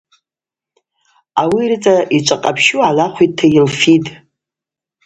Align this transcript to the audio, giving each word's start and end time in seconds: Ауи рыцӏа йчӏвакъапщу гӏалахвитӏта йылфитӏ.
Ауи 1.41 1.69
рыцӏа 1.69 1.95
йчӏвакъапщу 2.17 2.79
гӏалахвитӏта 2.83 3.45
йылфитӏ. 3.53 4.09